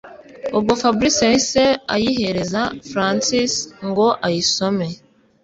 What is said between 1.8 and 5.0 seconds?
ayihereza Francis ngo ayisome